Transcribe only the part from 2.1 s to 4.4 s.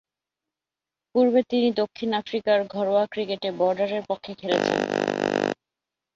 আফ্রিকার ঘরোয়া ক্রিকেটে বর্ডারের পক্ষে